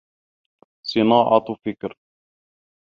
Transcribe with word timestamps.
صِنَاعَةٌ 0.85 1.45
فِكْرٍ 1.65 1.95